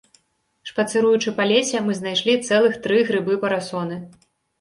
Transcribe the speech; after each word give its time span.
Шпацыруючы 0.69 1.33
па 1.39 1.45
лесе, 1.51 1.81
мы 1.89 1.97
знайшлі 1.99 2.33
цэлых 2.47 2.79
тры 2.87 2.97
грыбы-парасоны! 3.11 4.01